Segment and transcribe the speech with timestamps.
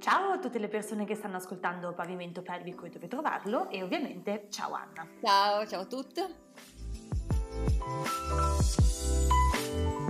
[0.00, 4.46] Ciao a tutte le persone che stanno ascoltando Pavimento Pelvico e dove trovarlo e ovviamente
[4.48, 5.06] ciao Anna.
[5.22, 6.22] Ciao, ciao a tutti.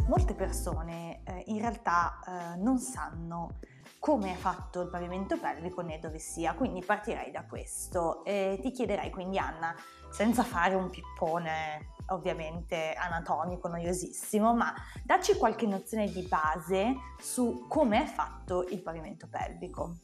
[0.07, 3.59] Molte persone eh, in realtà eh, non sanno
[3.99, 8.71] come è fatto il pavimento pelvico né dove sia, quindi partirei da questo e ti
[8.71, 9.75] chiederei quindi Anna,
[10.09, 14.75] senza fare un pippone ovviamente anatomico, noiosissimo, ma
[15.05, 19.97] dacci qualche nozione di base su come è fatto il pavimento pelvico.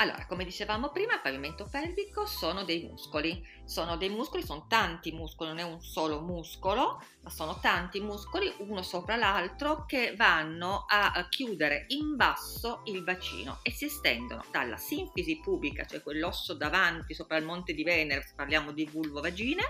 [0.00, 5.10] Allora, come dicevamo prima, il pavimento pelvico sono dei muscoli, sono dei muscoli, sono tanti
[5.10, 10.84] muscoli, non è un solo muscolo, ma sono tanti muscoli uno sopra l'altro che vanno
[10.88, 17.12] a chiudere in basso il bacino e si estendono dalla sinfisi pubica, cioè quell'osso davanti
[17.12, 19.62] sopra il monte di Venere, parliamo di vulvo-vagine,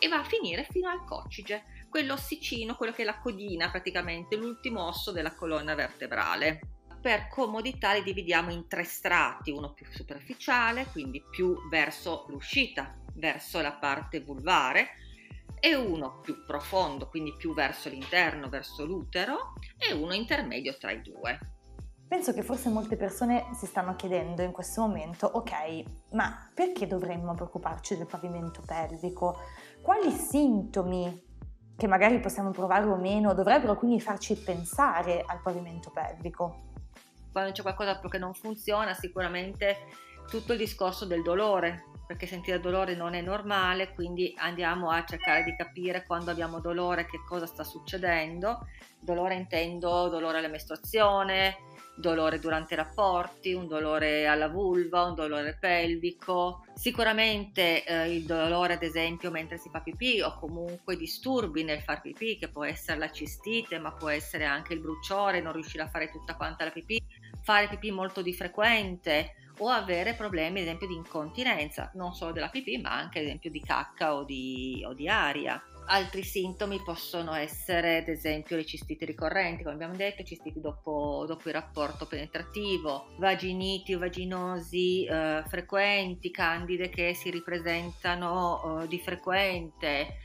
[0.00, 4.84] e va a finire fino al coccige, quell'ossicino, quello che è la codina praticamente, l'ultimo
[4.84, 11.22] osso della colonna vertebrale per comodità li dividiamo in tre strati, uno più superficiale, quindi
[11.30, 14.88] più verso l'uscita, verso la parte vulvare,
[15.58, 21.00] e uno più profondo, quindi più verso l'interno, verso l'utero, e uno intermedio tra i
[21.00, 21.38] due.
[22.06, 27.34] Penso che forse molte persone si stanno chiedendo in questo momento, ok, ma perché dovremmo
[27.34, 29.38] preoccuparci del pavimento pelvico?
[29.82, 31.28] Quali sintomi
[31.76, 36.68] che magari possiamo provare o meno dovrebbero quindi farci pensare al pavimento pelvico?
[37.32, 39.86] quando c'è qualcosa che non funziona, sicuramente
[40.28, 45.44] tutto il discorso del dolore, perché sentire dolore non è normale, quindi andiamo a cercare
[45.44, 48.66] di capire quando abbiamo dolore che cosa sta succedendo.
[48.98, 51.56] Dolore intendo dolore alla mestruazione,
[52.00, 58.74] dolore durante i rapporti, un dolore alla vulva, un dolore pelvico, sicuramente eh, il dolore
[58.74, 62.98] ad esempio mentre si fa pipì o comunque disturbi nel far pipì che può essere
[62.98, 66.70] la cistite ma può essere anche il bruciore, non riuscire a fare tutta quanta la
[66.70, 67.00] pipì,
[67.42, 72.48] fare pipì molto di frequente o avere problemi ad esempio di incontinenza, non solo della
[72.48, 75.62] pipì ma anche ad esempio di cacca o di, o di aria.
[75.92, 81.48] Altri sintomi possono essere ad esempio le cistiti ricorrenti, come abbiamo detto, cistiti dopo, dopo
[81.48, 90.18] il rapporto penetrativo, vaginiti o vaginosi eh, frequenti, candide che si ripresentano eh, di frequente,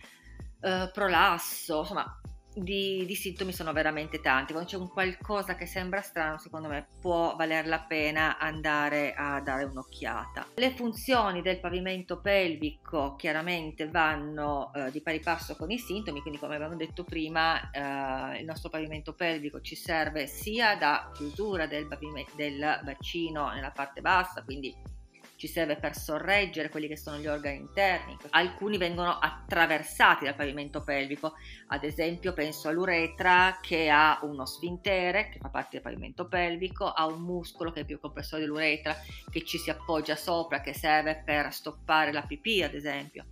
[0.62, 2.20] eh, prolasso, insomma
[2.56, 4.54] di, di, sintomi sono veramente tanti.
[4.54, 9.40] Quando c'è un qualcosa che sembra strano, secondo me può valer la pena andare a
[9.42, 10.48] dare un'occhiata.
[10.56, 16.40] Le funzioni del pavimento pelvico chiaramente vanno eh, di pari passo con i sintomi, quindi
[16.40, 21.88] come abbiamo detto prima, eh, il nostro pavimento pelvico ci serve sia da chiusura del,
[22.36, 24.94] del bacino nella parte bassa, quindi
[25.36, 28.18] ci serve per sorreggere quelli che sono gli organi interni.
[28.32, 31.34] Alcuni vengono attraversati dal pavimento pelvico,
[31.68, 37.06] ad esempio penso all'uretra che ha uno sfintere che fa parte del pavimento pelvico, ha
[37.06, 38.96] un muscolo che è più compressore dell'uretra
[39.30, 43.26] che ci si appoggia sopra, che serve per stoppare la pipì ad esempio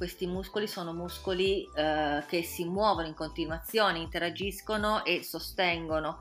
[0.00, 6.20] questi muscoli sono muscoli eh, che si muovono in continuazione, interagiscono e sostengono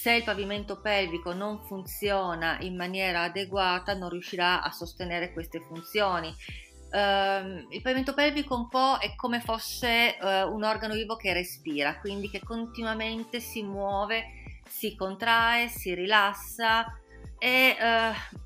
[0.00, 6.28] se il pavimento pelvico non funziona in maniera adeguata non riuscirà a sostenere queste funzioni.
[6.92, 11.98] Uh, il pavimento pelvico un po' è come fosse uh, un organo vivo che respira,
[11.98, 16.86] quindi che continuamente si muove, si contrae, si rilassa
[17.36, 17.84] e uh,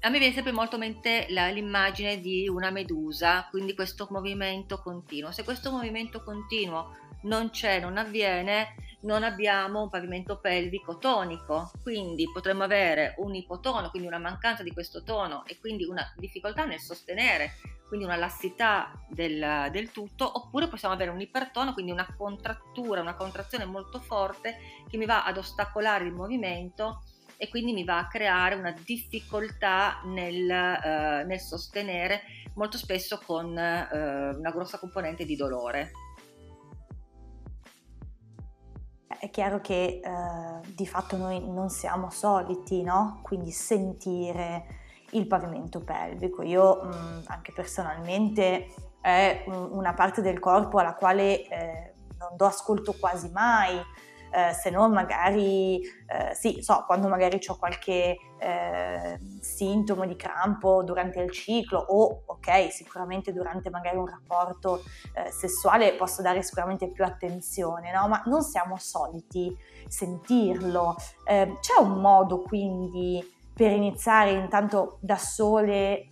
[0.01, 4.81] a me viene sempre molto in mente la, l'immagine di una medusa, quindi questo movimento
[4.81, 5.31] continuo.
[5.33, 12.31] Se questo movimento continuo non c'è, non avviene, non abbiamo un pavimento pelvico tonico, quindi
[12.33, 16.81] potremmo avere un ipotono, quindi una mancanza di questo tono e quindi una difficoltà nel
[16.81, 17.55] sostenere,
[17.89, 23.17] quindi una lassità del, del tutto, oppure possiamo avere un ipertono, quindi una contrattura, una
[23.17, 24.57] contrazione molto forte
[24.89, 27.03] che mi va ad ostacolare il movimento
[27.37, 32.23] e quindi mi va a creare una difficoltà nel, uh, nel sostenere,
[32.55, 35.91] molto spesso con uh, una grossa componente di dolore.
[39.19, 43.21] È chiaro che eh, di fatto noi non siamo soliti, no?
[43.23, 44.81] Quindi sentire
[45.11, 46.43] il pavimento pelvico.
[46.43, 48.69] Io mh, mm, anche personalmente
[49.01, 53.81] è una parte del corpo alla quale eh, non do ascolto quasi mai,
[54.33, 60.83] eh, se non magari, eh, sì, so, quando magari ho qualche eh, sintomo di crampo
[60.83, 64.83] durante il ciclo o, ok, sicuramente durante magari un rapporto
[65.15, 68.09] eh, sessuale posso dare sicuramente più attenzione, no?
[68.09, 69.55] Ma non siamo soliti
[69.87, 70.97] sentirlo.
[71.25, 73.23] Eh, c'è un modo quindi
[73.55, 76.09] per iniziare intanto da sole eh,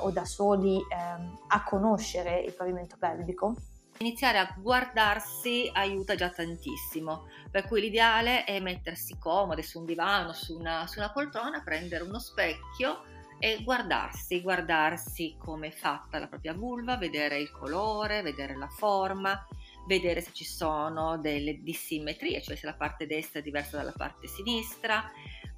[0.00, 3.54] o da soli ehm, a conoscere il pavimento pelvico?
[3.98, 10.32] Iniziare a guardarsi aiuta già tantissimo, per cui l'ideale è mettersi comode su un divano,
[10.32, 13.02] su una, su una poltrona, prendere uno specchio
[13.38, 19.46] e guardarsi, guardarsi come è fatta la propria vulva, vedere il colore, vedere la forma,
[19.86, 24.26] vedere se ci sono delle dissimmetrie, cioè se la parte destra è diversa dalla parte
[24.26, 25.10] sinistra,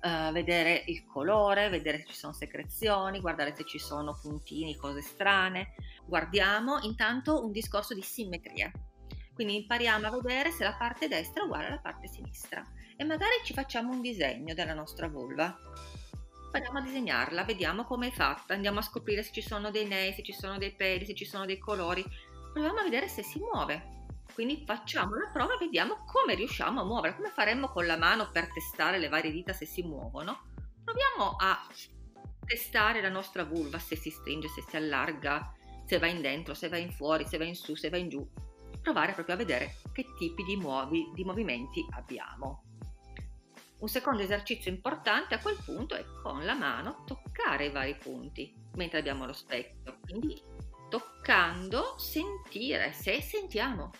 [0.02, 5.02] uh, vedere il colore, vedere se ci sono secrezioni, guardare se ci sono puntini, cose
[5.02, 5.74] strane.
[6.04, 8.70] Guardiamo intanto un discorso di simmetria.
[9.34, 12.64] Quindi impariamo a vedere se la parte destra è uguale alla parte sinistra
[12.96, 15.56] e magari ci facciamo un disegno della nostra vulva.
[16.50, 20.12] Andiamo a disegnarla, vediamo come è fatta, andiamo a scoprire se ci sono dei nei,
[20.12, 22.04] se ci sono dei peli, se ci sono dei colori.
[22.52, 23.97] Proviamo a vedere se si muove.
[24.38, 28.30] Quindi facciamo la prova e vediamo come riusciamo a muovere, come faremmo con la mano
[28.30, 30.44] per testare le varie dita se si muovono.
[30.84, 31.66] Proviamo a
[32.46, 35.52] testare la nostra vulva, se si stringe, se si allarga,
[35.84, 38.08] se va in dentro, se va in fuori, se va in su, se va in
[38.08, 38.24] giù.
[38.80, 42.62] Provare proprio a vedere che tipi di, muovi, di movimenti abbiamo.
[43.80, 48.54] Un secondo esercizio importante a quel punto è con la mano toccare i vari punti
[48.74, 49.98] mentre abbiamo lo specchio.
[50.00, 50.40] Quindi
[50.88, 53.90] toccando sentire se sentiamo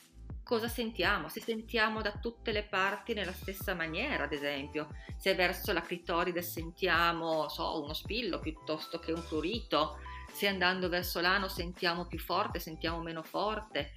[0.48, 5.74] cosa sentiamo, se sentiamo da tutte le parti nella stessa maniera, ad esempio, se verso
[5.74, 9.98] la clitoride sentiamo, so, uno spillo piuttosto che un prurito,
[10.32, 13.92] se andando verso l'ano sentiamo più forte, sentiamo meno forte,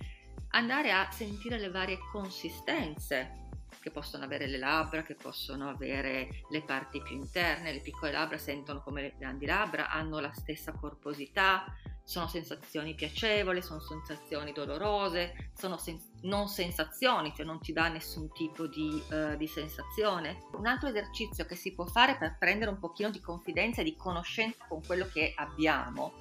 [0.49, 3.47] andare a sentire le varie consistenze
[3.79, 8.37] che possono avere le labbra, che possono avere le parti più interne, le piccole labbra
[8.37, 11.63] sentono come le grandi labbra, hanno la stessa corposità,
[12.11, 18.29] sono sensazioni piacevoli, sono sensazioni dolorose, sono sen- non sensazioni, cioè non ti dà nessun
[18.33, 20.43] tipo di, uh, di, sensazione.
[20.55, 23.95] Un altro esercizio che si può fare per prendere un pochino di confidenza e di
[23.95, 26.11] conoscenza con quello che abbiamo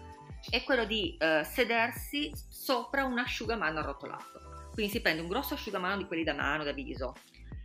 [0.49, 4.69] è quello di uh, sedersi sopra un asciugamano arrotolato.
[4.73, 7.15] Quindi si prende un grosso asciugamano di quelli da mano, da viso,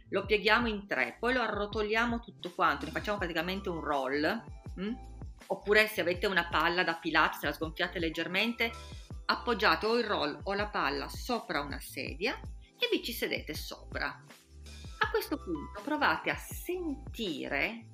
[0.10, 4.44] lo pieghiamo in tre, poi lo arrotoliamo tutto quanto, ne facciamo praticamente un roll.
[4.78, 5.14] Hm?
[5.48, 8.72] Oppure se avete una palla da Pilates, la sgonfiate leggermente,
[9.26, 12.40] appoggiate o il roll o la palla sopra una sedia
[12.78, 14.08] e vi ci sedete sopra.
[14.08, 17.94] A questo punto provate a sentire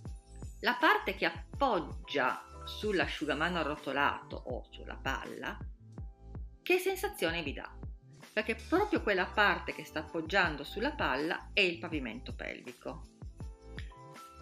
[0.61, 5.57] la parte che appoggia sull'asciugamano arrotolato o sulla palla,
[6.61, 7.69] che sensazione vi dà?
[8.31, 13.01] Perché proprio quella parte che sta appoggiando sulla palla è il pavimento pelvico.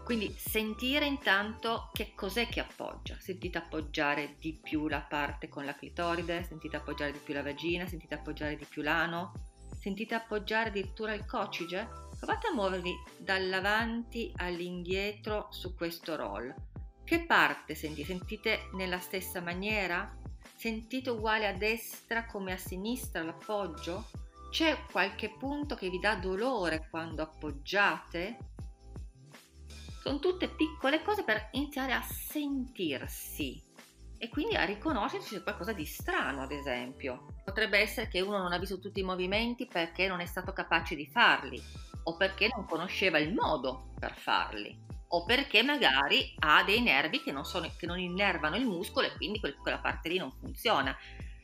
[0.09, 3.15] Quindi sentire intanto che cos'è che appoggia.
[3.19, 7.85] Sentite appoggiare di più la parte con la clitoride, sentite appoggiare di più la vagina,
[7.85, 9.33] sentite appoggiare di più l'ano,
[9.79, 11.87] sentite appoggiare addirittura il coccige.
[12.17, 16.51] Provate a muovervi dall'avanti all'indietro su questo roll.
[17.03, 18.07] Che parte sentite?
[18.07, 20.11] Sentite nella stessa maniera?
[20.55, 24.09] Sentite uguale a destra come a sinistra l'appoggio?
[24.49, 28.48] C'è qualche punto che vi dà dolore quando appoggiate?
[30.09, 33.63] Sono tutte piccole cose per iniziare a sentirsi
[34.17, 37.27] e quindi a riconoscerci se qualcosa di strano, ad esempio.
[37.45, 40.95] Potrebbe essere che uno non ha visto tutti i movimenti perché non è stato capace
[40.95, 41.61] di farli,
[42.05, 44.75] o perché non conosceva il modo per farli,
[45.09, 49.15] o perché magari ha dei nervi che non, sono, che non innervano il muscolo e
[49.15, 50.97] quindi quella parte lì non funziona.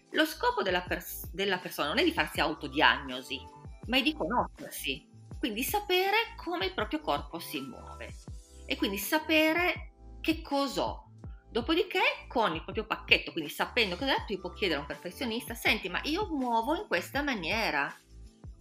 [0.10, 3.40] Lo scopo della, pers- della persona non è di farsi autodiagnosi,
[3.86, 5.08] ma è di conoscersi,
[5.38, 8.34] quindi sapere come il proprio corpo si muove
[8.66, 11.04] e quindi sapere che cos'ho.
[11.50, 15.88] Dopodiché, con il proprio pacchetto, quindi sapendo cos'è, tu puoi chiedere a un professionista: Senti,
[15.88, 17.94] ma io muovo in questa maniera.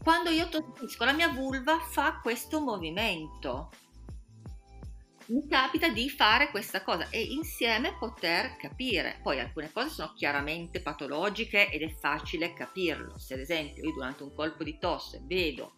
[0.01, 3.71] Quando io tossisco, la mia vulva fa questo movimento.
[5.27, 9.21] Mi capita di fare questa cosa e insieme poter capire.
[9.23, 13.19] Poi alcune cose sono chiaramente patologiche ed è facile capirlo.
[13.19, 15.77] Se ad esempio io durante un colpo di tosse vedo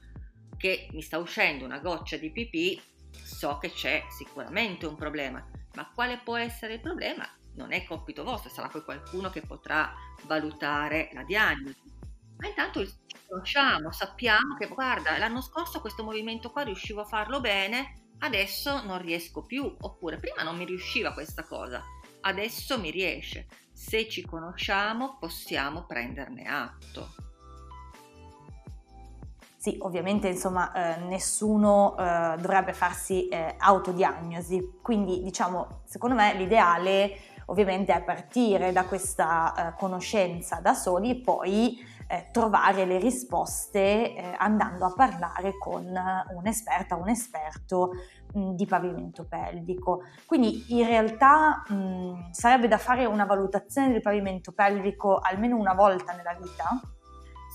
[0.57, 2.83] che mi sta uscendo una goccia di pipì,
[3.23, 5.45] so che c'è sicuramente un problema,
[5.75, 7.29] ma quale può essere il problema?
[7.55, 9.93] Non è compito vostro, sarà poi qualcuno che potrà
[10.25, 11.95] valutare la diagnosi.
[12.39, 17.41] Ma intanto ci conosciamo, sappiamo che guarda, l'anno scorso questo movimento qua riuscivo a farlo
[17.41, 21.83] bene, adesso non riesco più, oppure prima non mi riusciva questa cosa,
[22.23, 23.47] adesso mi riesce.
[23.73, 27.26] Se ci conosciamo possiamo prenderne atto.
[29.67, 37.11] Sì, ovviamente insomma eh, nessuno eh, dovrebbe farsi eh, autodiagnosi, quindi diciamo secondo me l'ideale
[37.47, 44.15] ovviamente è partire da questa eh, conoscenza da soli e poi eh, trovare le risposte
[44.15, 47.91] eh, andando a parlare con un'esperta o un esperto
[48.35, 50.03] mh, di pavimento pelvico.
[50.27, 56.13] Quindi in realtà mh, sarebbe da fare una valutazione del pavimento pelvico almeno una volta
[56.13, 56.81] nella vita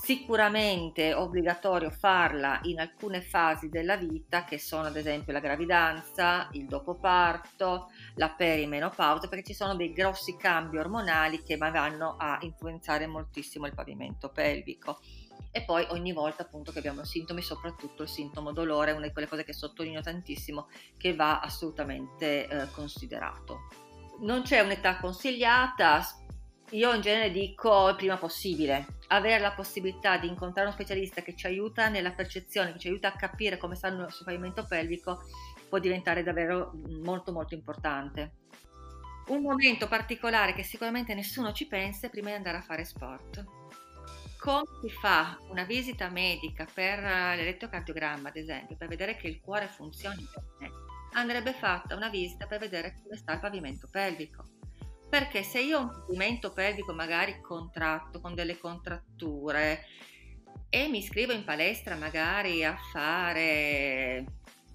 [0.03, 6.49] Sicuramente è obbligatorio farla in alcune fasi della vita che sono ad esempio la gravidanza,
[6.53, 13.05] il dopoparto, la perimenopausa, perché ci sono dei grossi cambi ormonali che vanno a influenzare
[13.05, 14.99] moltissimo il pavimento pelvico.
[15.51, 19.27] E poi ogni volta appunto che abbiamo sintomi, soprattutto il sintomo dolore, una di quelle
[19.27, 20.67] cose che sottolineo tantissimo,
[20.97, 23.67] che va assolutamente eh, considerato.
[24.21, 26.01] Non c'è un'età consigliata,
[26.71, 31.35] io in genere dico il prima possibile, avere la possibilità di incontrare uno specialista che
[31.35, 35.23] ci aiuta nella percezione, che ci aiuta a capire come sta il nostro pavimento pelvico,
[35.67, 36.71] può diventare davvero
[37.03, 38.35] molto molto importante.
[39.27, 43.43] Un momento particolare che sicuramente nessuno ci pensa è prima di andare a fare sport.
[44.39, 49.67] Come si fa una visita medica per l'elettrocardiogramma, ad esempio, per vedere che il cuore
[49.67, 50.25] funzioni
[50.57, 50.71] bene,
[51.13, 54.50] andrebbe fatta una visita per vedere come sta il pavimento pelvico
[55.11, 59.83] perché se io ho un movimento pelvico magari contratto con delle contratture
[60.69, 64.23] e mi iscrivo in palestra magari a fare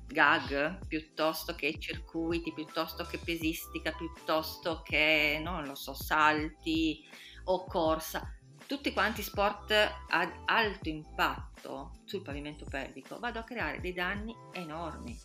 [0.06, 7.02] gag piuttosto che circuiti, piuttosto che pesistica, piuttosto che non lo so, salti
[7.44, 8.30] o corsa,
[8.66, 15.18] tutti quanti sport ad alto impatto sul pavimento pelvico, vado a creare dei danni enormi.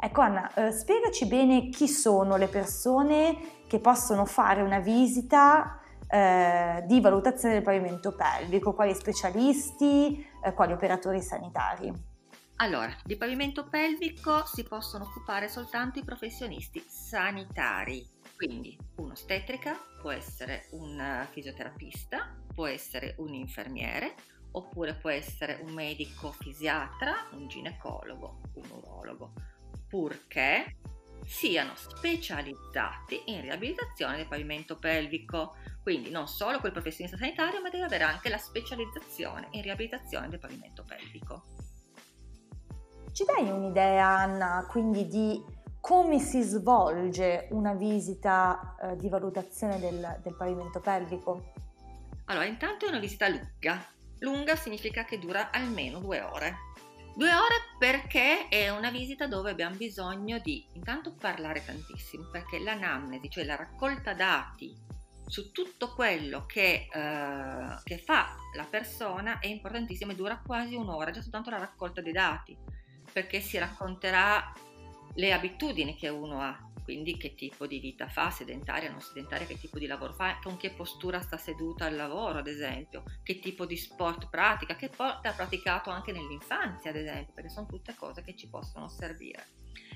[0.00, 6.84] Ecco Anna, eh, spiegaci bene chi sono le persone che possono fare una visita eh,
[6.86, 11.92] di valutazione del pavimento pelvico, quali specialisti, eh, quali operatori sanitari.
[12.60, 20.68] Allora, di pavimento pelvico si possono occupare soltanto i professionisti sanitari, quindi un'ostetrica, può essere
[20.72, 24.14] un fisioterapista, può essere un infermiere,
[24.52, 29.32] oppure può essere un medico fisiatra, un ginecologo, un urologo
[29.88, 30.76] purché
[31.24, 35.56] siano specializzati in riabilitazione del pavimento pelvico.
[35.82, 40.38] Quindi non solo quel professionista sanitario, ma deve avere anche la specializzazione in riabilitazione del
[40.38, 41.44] pavimento pelvico.
[43.12, 45.42] Ci dai un'idea, Anna, quindi di
[45.80, 51.52] come si svolge una visita eh, di valutazione del, del pavimento pelvico?
[52.26, 53.82] Allora, intanto è una visita lunga.
[54.18, 56.56] Lunga significa che dura almeno due ore.
[57.18, 63.28] Due ore perché è una visita dove abbiamo bisogno di intanto parlare tantissimo, perché l'anamnesi,
[63.28, 64.72] cioè la raccolta dati
[65.26, 71.10] su tutto quello che, eh, che fa la persona è importantissima e dura quasi un'ora,
[71.10, 72.56] già soltanto la raccolta dei dati,
[73.12, 74.52] perché si racconterà
[75.14, 79.58] le abitudini che uno ha, quindi che tipo di vita fa, sedentaria, non sedentaria, che
[79.58, 83.66] tipo di lavoro fa, con che postura sta seduta al lavoro, ad esempio, che tipo
[83.66, 88.22] di sport pratica, che poi ha praticato anche nell'infanzia, ad esempio, perché sono tutte cose
[88.22, 89.48] che ci possono servire.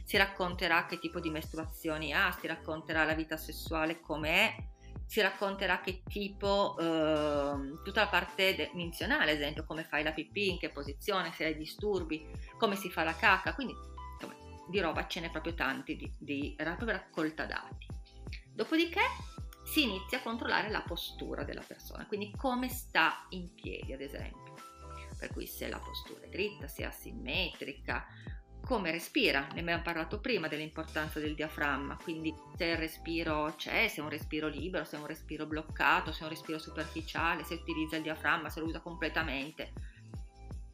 [0.04, 4.56] Si racconterà che tipo di mestruazioni ha, si racconterà la vita sessuale come è,
[5.06, 10.12] si racconterà che tipo, eh, tutta la parte de- minzionale, ad esempio, come fai la
[10.12, 13.74] pipì, in che posizione, se hai disturbi, come si fa la cacca, quindi
[14.68, 17.86] di roba ce n'è proprio tanti di, di proprio raccolta dati.
[18.52, 19.00] Dopodiché
[19.64, 24.54] si inizia a controllare la postura della persona, quindi come sta in piedi ad esempio,
[25.18, 28.06] per cui se la postura è dritta, se è asimmetrica,
[28.64, 34.00] come respira, ne abbiamo parlato prima dell'importanza del diaframma, quindi se il respiro c'è, se
[34.00, 37.54] è un respiro libero, se è un respiro bloccato, se è un respiro superficiale, se
[37.54, 39.72] utilizza il diaframma, se lo usa completamente.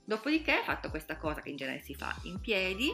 [0.05, 2.91] Dopodiché, fatto questa cosa che in genere si fa in piedi,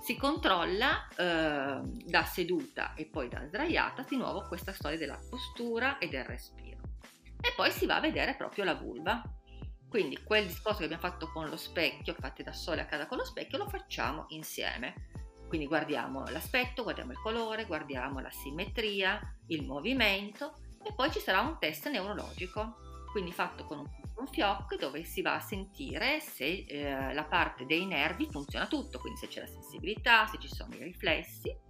[0.00, 5.98] si controlla eh, da seduta e poi da sdraiata di nuovo questa storia della postura
[5.98, 6.78] e del respiro.
[7.40, 9.22] E poi si va a vedere proprio la vulva.
[9.88, 13.18] Quindi quel discorso che abbiamo fatto con lo specchio, fate da sole a casa con
[13.18, 15.08] lo specchio, lo facciamo insieme.
[15.48, 21.40] Quindi guardiamo l'aspetto, guardiamo il colore, guardiamo la simmetria, il movimento e poi ci sarà
[21.40, 22.76] un test neurologico,
[23.10, 27.64] quindi fatto con un un fiocco dove si va a sentire se eh, la parte
[27.66, 31.68] dei nervi funziona tutto, quindi se c'è la sensibilità, se ci sono i riflessi.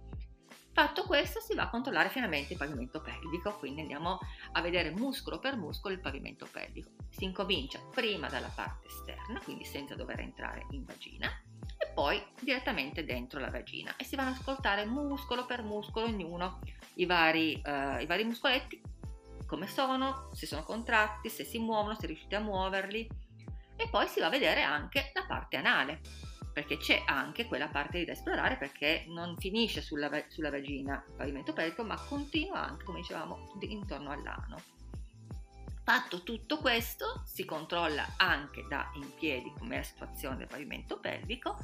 [0.73, 4.19] Fatto questo si va a controllare finalmente il pavimento pelvico, quindi andiamo
[4.53, 6.91] a vedere muscolo per muscolo il pavimento pelvico.
[7.09, 11.29] Si incomincia prima dalla parte esterna, quindi senza dover entrare in vagina,
[11.77, 16.59] e poi direttamente dentro la vagina e si vanno ad ascoltare muscolo per muscolo ognuno
[16.95, 18.81] i vari, uh, i vari muscoletti
[19.51, 23.05] come sono, se sono contratti, se si muovono, se riuscite a muoverli.
[23.75, 25.99] E poi si va a vedere anche la parte anale,
[26.53, 31.51] perché c'è anche quella parte da esplorare perché non finisce sulla, sulla vagina il pavimento
[31.51, 34.55] pelvico, ma continua anche, come dicevamo, intorno all'ano.
[35.83, 41.57] Fatto tutto questo, si controlla anche da in piedi com'è la situazione del pavimento pelvico.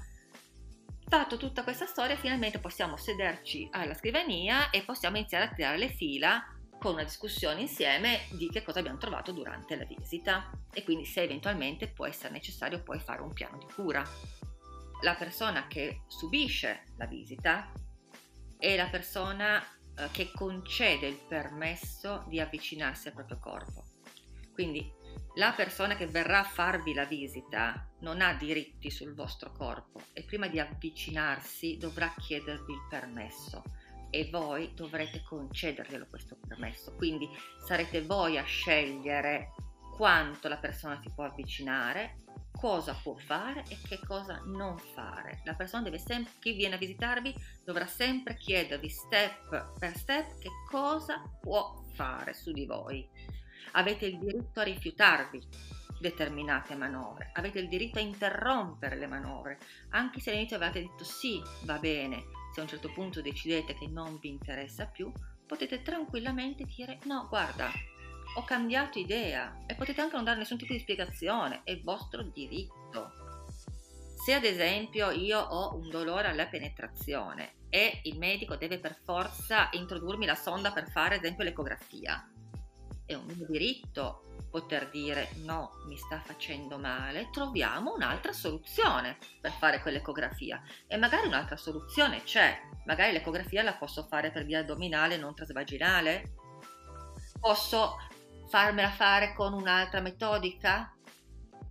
[1.07, 5.87] Fatto tutta questa storia, finalmente possiamo sederci alla scrivania e possiamo iniziare a tirare le
[5.87, 11.05] fila con una discussione insieme di che cosa abbiamo trovato durante la visita e quindi
[11.05, 14.03] se eventualmente può essere necessario poi fare un piano di cura.
[15.01, 17.71] La persona che subisce la visita
[18.57, 23.85] è la persona eh, che concede il permesso di avvicinarsi al proprio corpo.
[24.53, 24.91] Quindi
[25.35, 30.23] la persona che verrà a farvi la visita non ha diritti sul vostro corpo e
[30.23, 33.63] prima di avvicinarsi dovrà chiedervi il permesso
[34.09, 36.93] e voi dovrete concederglielo questo permesso.
[36.95, 37.27] Quindi
[37.65, 39.53] sarete voi a scegliere
[39.95, 45.41] quanto la persona si può avvicinare, cosa può fare e che cosa non fare.
[45.43, 47.33] La persona deve sempre, chi viene a visitarvi
[47.63, 53.07] dovrà sempre chiedervi step per step che cosa può fare su di voi.
[53.73, 59.57] Avete il diritto a rifiutarvi determinate manovre, avete il diritto a interrompere le manovre,
[59.89, 62.23] anche se all'inizio avete detto sì, va bene,
[62.57, 65.11] se a un certo punto decidete che non vi interessa più,
[65.45, 67.69] potete tranquillamente dire no, guarda,
[68.35, 73.11] ho cambiato idea e potete anche non dare nessun tipo di spiegazione, è vostro diritto.
[74.25, 79.69] Se ad esempio io ho un dolore alla penetrazione e il medico deve per forza
[79.73, 82.27] introdurmi la sonda per fare ad esempio l'ecografia,
[83.05, 89.51] è un mio diritto poter dire no, mi sta facendo male, troviamo un'altra soluzione per
[89.51, 90.61] fare quell'ecografia.
[90.87, 96.33] E magari un'altra soluzione c'è, magari l'ecografia la posso fare per via addominale non trasvaginale,
[97.39, 97.97] posso
[98.47, 100.93] farmela fare con un'altra metodica,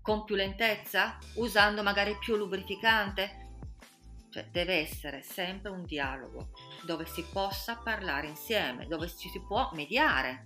[0.02, 3.44] con più lentezza, usando magari più lubrificante.
[4.30, 6.50] Cioè deve essere sempre un dialogo
[6.82, 10.44] dove si possa parlare insieme, dove ci si può mediare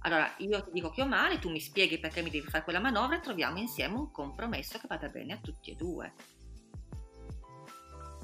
[0.00, 2.80] allora io ti dico che ho male, tu mi spieghi perché mi devi fare quella
[2.80, 6.12] manovra e troviamo insieme un compromesso che vada bene a tutti e due.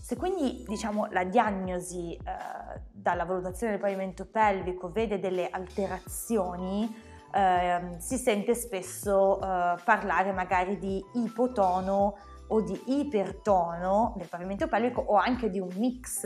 [0.00, 6.94] Se quindi diciamo la diagnosi eh, dalla valutazione del pavimento pelvico vede delle alterazioni,
[7.34, 12.16] eh, si sente spesso eh, parlare magari di ipotono
[12.48, 16.24] o di ipertono del pavimento pelvico o anche di un mix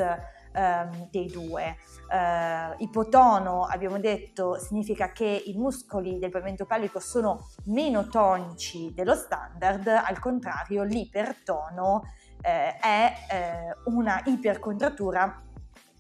[0.53, 1.77] ehm, dei due.
[2.11, 9.15] Eh, ipotono, abbiamo detto, significa che i muscoli del pavimento pelvico sono meno tonici dello
[9.15, 12.03] standard, al contrario l'ipertono
[12.43, 15.43] eh, è eh, una ipercontrattura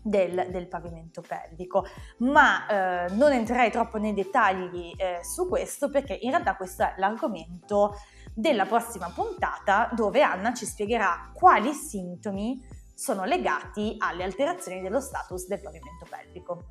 [0.02, 1.84] del, del, pavimento pelvico.
[2.18, 6.94] Ma eh, non entrerei troppo nei dettagli eh, su questo perché in realtà questo è
[6.96, 7.94] l'argomento
[8.34, 15.46] della prossima puntata dove Anna ci spiegherà quali sintomi sono legati alle alterazioni dello status
[15.46, 16.64] del pavimento pelvico.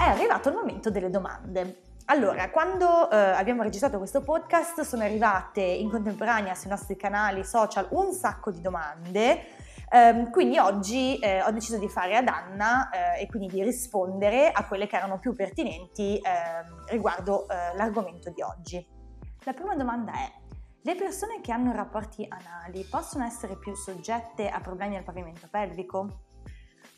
[0.00, 1.82] È arrivato il momento delle domande.
[2.06, 7.88] Allora, quando eh, abbiamo registrato questo podcast sono arrivate in contemporanea sui nostri canali social
[7.90, 9.44] un sacco di domande,
[9.90, 14.50] eh, quindi oggi eh, ho deciso di fare ad Anna eh, e quindi di rispondere
[14.50, 18.98] a quelle che erano più pertinenti ehm, riguardo eh, l'argomento di oggi.
[19.44, 20.39] La prima domanda è,
[20.82, 26.22] le persone che hanno rapporti anali possono essere più soggette a problemi al pavimento pelvico?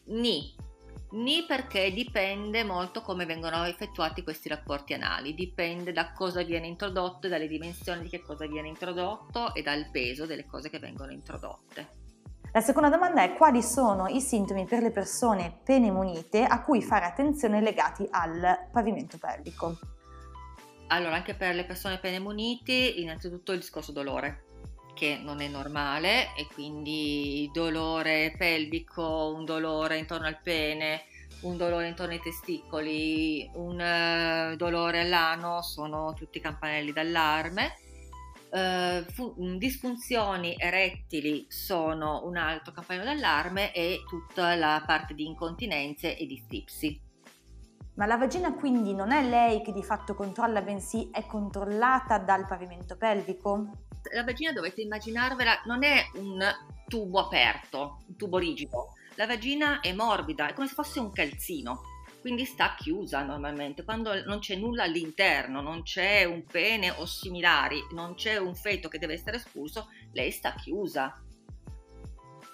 [0.05, 0.55] Ni.
[1.13, 7.29] Ni perché dipende molto come vengono effettuati questi rapporti anali, dipende da cosa viene introdotto,
[7.29, 12.01] dalle dimensioni di che cosa viene introdotto e dal peso delle cose che vengono introdotte.
[12.53, 17.05] La seconda domanda è quali sono i sintomi per le persone penemunite a cui fare
[17.05, 19.77] attenzione legati al pavimento pelvico?
[20.93, 24.45] Allora, anche per le persone penemunite, innanzitutto il discorso dolore,
[24.95, 31.05] che non è normale e quindi dolore pelvico, un dolore intorno al pene,
[31.43, 37.79] un dolore intorno ai testicoli, un uh, dolore all'ano sono tutti campanelli d'allarme.
[38.51, 46.19] Uh, fu- disfunzioni erettili sono un altro campanello d'allarme e tutta la parte di incontinenze
[46.19, 47.01] e di stipsi.
[47.95, 52.47] Ma la vagina quindi non è lei che di fatto controlla, bensì è controllata dal
[52.47, 53.85] pavimento pelvico?
[54.15, 56.43] La vagina dovete immaginarvela, non è un
[56.89, 58.95] tubo aperto, un tubo rigido.
[59.17, 61.83] La vagina è morbida, è come se fosse un calzino,
[62.23, 63.85] quindi sta chiusa normalmente.
[63.85, 68.89] Quando non c'è nulla all'interno, non c'è un pene o similari, non c'è un feto
[68.89, 71.23] che deve essere espulso, lei sta chiusa.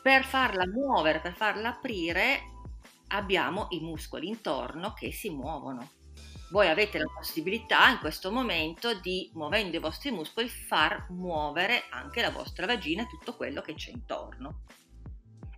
[0.02, 2.56] Per farla muovere, per farla aprire,
[3.08, 5.96] abbiamo i muscoli intorno che si muovono.
[6.50, 12.22] Voi avete la possibilità in questo momento di, muovendo i vostri muscoli, far muovere anche
[12.22, 14.62] la vostra vagina e tutto quello che c'è intorno.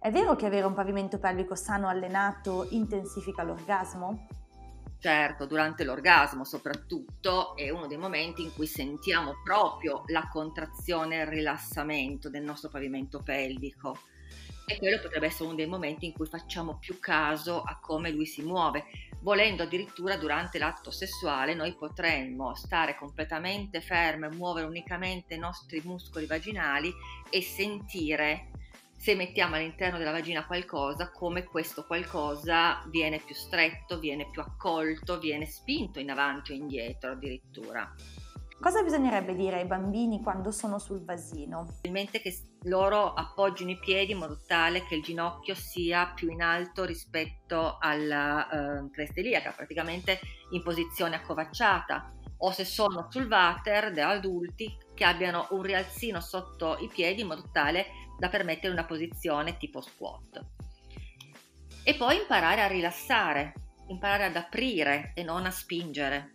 [0.00, 4.26] È vero che avere un pavimento pelvico sano allenato intensifica l'orgasmo?
[4.98, 11.20] Certo, durante l'orgasmo soprattutto è uno dei momenti in cui sentiamo proprio la contrazione e
[11.22, 13.98] il rilassamento del nostro pavimento pelvico
[14.70, 18.24] E quello potrebbe essere uno dei momenti in cui facciamo più caso a come lui
[18.24, 18.84] si muove.
[19.20, 26.26] Volendo addirittura durante l'atto sessuale noi potremmo stare completamente ferme, muovere unicamente i nostri muscoli
[26.26, 26.92] vaginali
[27.30, 28.50] e sentire
[28.96, 35.18] se mettiamo all'interno della vagina qualcosa, come questo qualcosa viene più stretto, viene più accolto,
[35.18, 37.92] viene spinto in avanti o indietro addirittura.
[38.60, 41.64] Cosa bisognerebbe dire ai bambini quando sono sul vasino?
[41.64, 46.42] Probabilmente che loro appoggino i piedi in modo tale che il ginocchio sia più in
[46.42, 50.20] alto rispetto alla eh, cresta iliaca, praticamente
[50.50, 56.76] in posizione accovacciata, o se sono sul water da adulti che abbiano un rialzino sotto
[56.80, 57.86] i piedi in modo tale
[58.18, 60.44] da permettere una posizione tipo squat.
[61.82, 63.54] E poi imparare a rilassare,
[63.86, 66.30] imparare ad aprire e non a spingere.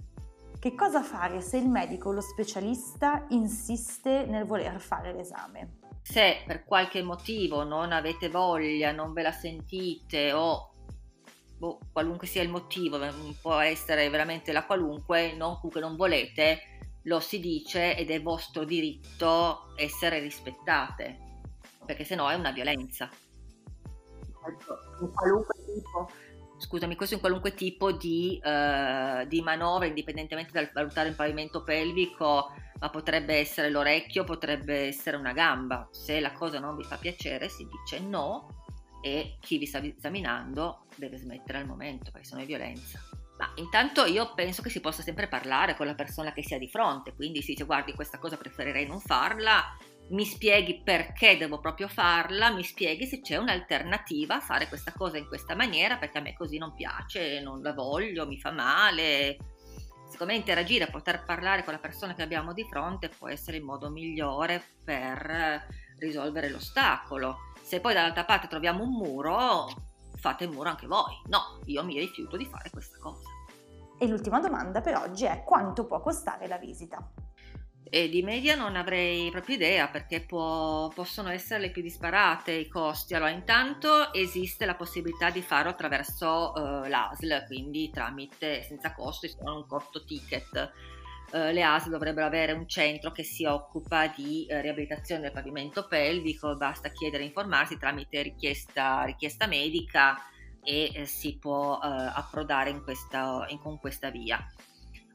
[0.65, 5.77] Che cosa fare se il medico o lo specialista insiste nel voler fare l'esame?
[6.01, 10.73] Se per qualche motivo non avete voglia, non ve la sentite o
[11.55, 12.97] boh, qualunque sia il motivo,
[13.39, 18.63] può essere veramente la qualunque, non, comunque non volete, lo si dice ed è vostro
[18.63, 21.43] diritto essere rispettate,
[21.85, 23.07] perché sennò è una violenza.
[24.99, 26.09] In qualunque tipo
[26.65, 32.51] scusami, questo in qualunque tipo di, uh, di, manovra, indipendentemente dal valutare il pavimento pelvico,
[32.79, 35.87] ma potrebbe essere l'orecchio, potrebbe essere una gamba.
[35.91, 38.63] Se la cosa non vi fa piacere, si dice no
[39.01, 42.99] e chi vi sta esaminando deve smettere al momento, perché sennò è violenza.
[43.37, 46.57] Ma intanto io penso che si possa sempre parlare con la persona che si ha
[46.57, 49.77] di fronte, quindi si dice guardi questa cosa preferirei non farla,
[50.09, 55.17] mi spieghi perché devo proprio farla, mi spieghi se c'è un'alternativa a fare questa cosa
[55.17, 59.37] in questa maniera, perché a me così non piace, non la voglio, mi fa male.
[60.07, 63.63] Secondo me interagire, poter parlare con la persona che abbiamo di fronte può essere il
[63.63, 67.37] modo migliore per risolvere l'ostacolo.
[67.61, 69.67] Se poi dall'altra parte troviamo un muro,
[70.15, 71.19] fate il muro anche voi.
[71.25, 73.27] No, io mi rifiuto di fare questa cosa.
[73.97, 77.11] E l'ultima domanda per oggi è quanto può costare la visita?
[77.95, 82.67] E di media non avrei proprio idea perché può, possono essere le più disparate i
[82.67, 83.15] costi.
[83.15, 89.55] Allora, intanto esiste la possibilità di farlo attraverso uh, l'ASL, quindi tramite senza costo, sono
[89.55, 90.73] un corto ticket.
[91.31, 95.87] Uh, le ASL dovrebbero avere un centro che si occupa di uh, riabilitazione del pavimento
[95.87, 100.17] pelvico, basta chiedere e informarsi tramite richiesta, richiesta medica
[100.61, 104.45] e si può approdare in questa, in, con questa via.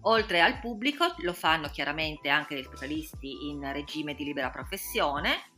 [0.03, 5.51] Oltre al pubblico lo fanno chiaramente anche gli specialisti in regime di libera professione,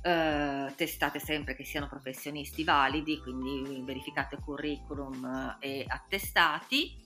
[0.00, 7.02] eh, testate sempre che siano professionisti validi, quindi verificate curriculum eh, e attestati.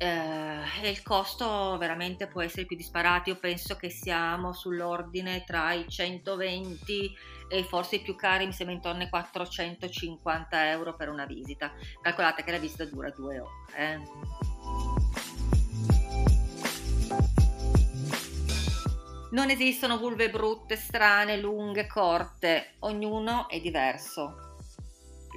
[0.00, 3.30] Eh, e il costo veramente può essere più disparato.
[3.30, 7.16] Io penso che siamo sull'ordine tra i 120
[7.48, 11.72] e forse i più cari mi sembra intorno ai 450 euro per una visita.
[12.00, 13.52] Calcolate che la visita dura due ore.
[13.76, 14.47] Eh.
[19.30, 24.56] Non esistono vulve brutte, strane, lunghe, corte, ognuno è diverso.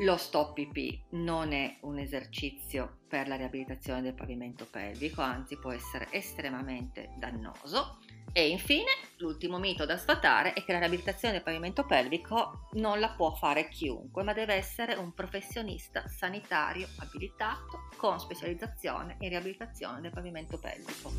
[0.03, 5.73] Lo stop PP non è un esercizio per la riabilitazione del pavimento pelvico, anzi può
[5.73, 7.97] essere estremamente dannoso.
[8.31, 13.09] E infine, l'ultimo mito da sfatare è che la riabilitazione del pavimento pelvico non la
[13.09, 20.11] può fare chiunque, ma deve essere un professionista sanitario abilitato con specializzazione in riabilitazione del
[20.11, 21.11] pavimento pelvico.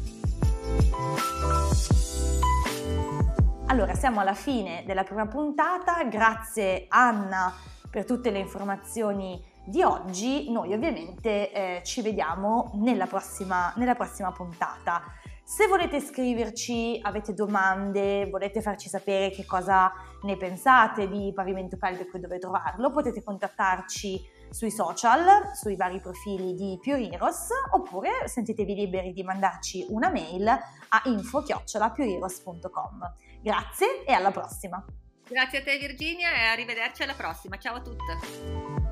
[3.66, 7.52] Allora, siamo alla fine della prima puntata, grazie Anna
[7.90, 10.50] per tutte le informazioni di oggi.
[10.50, 15.02] Noi ovviamente eh, ci vediamo nella prossima, nella prossima puntata.
[15.44, 22.16] Se volete scriverci, avete domande, volete farci sapere che cosa ne pensate di pavimento pelvico
[22.16, 24.20] e dove trovarlo, potete contattarci
[24.50, 31.02] sui social, sui vari profili di Heroes, oppure sentitevi liberi di mandarci una mail a
[31.04, 33.14] info-pureheroes.com.
[33.42, 34.84] Grazie e alla prossima!
[35.28, 37.58] Grazie a te Virginia e arrivederci alla prossima.
[37.58, 38.82] Ciao a tutte!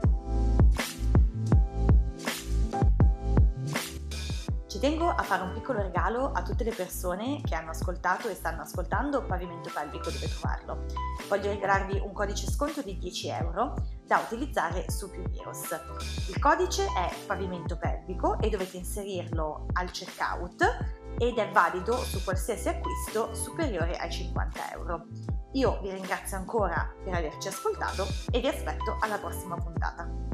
[4.66, 8.34] Ci tengo a fare un piccolo regalo a tutte le persone che hanno ascoltato e
[8.34, 10.86] stanno ascoltando Pavimento Pelvico dove trovarlo.
[11.28, 15.22] Voglio regalarvi un codice sconto di 10 euro da utilizzare su più.
[15.22, 22.68] Il codice è Pavimento Pelvico e dovete inserirlo al checkout ed è valido su qualsiasi
[22.68, 25.06] acquisto superiore ai 50 euro.
[25.52, 30.29] Io vi ringrazio ancora per averci ascoltato e vi aspetto alla prossima puntata.